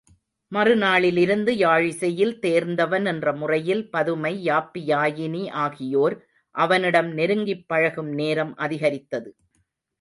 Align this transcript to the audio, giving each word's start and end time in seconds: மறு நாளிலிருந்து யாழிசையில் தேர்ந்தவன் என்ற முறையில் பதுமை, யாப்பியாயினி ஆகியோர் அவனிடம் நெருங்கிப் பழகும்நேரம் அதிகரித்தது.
மறு 0.51 0.75
நாளிலிருந்து 0.75 1.51
யாழிசையில் 1.57 2.33
தேர்ந்தவன் 2.39 3.05
என்ற 3.05 3.33
முறையில் 3.33 3.89
பதுமை, 3.89 4.33
யாப்பியாயினி 4.45 5.43
ஆகியோர் 5.59 6.17
அவனிடம் 6.55 7.11
நெருங்கிப் 7.13 7.65
பழகும்நேரம் 7.69 8.53
அதிகரித்தது. 8.57 9.29